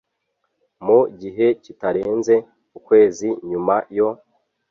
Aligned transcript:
Mu 0.85 0.99
gihe 1.19 1.45
kitarenze 1.63 2.35
ukwezi 2.77 3.27
nyuma 3.49 3.75
yo 3.97 4.09